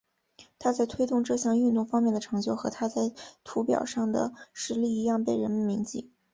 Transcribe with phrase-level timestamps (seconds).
[0.57, 3.13] 他在推动这项运动方面的成就和他在
[3.43, 6.09] 土俵上的实力一样被人们铭记。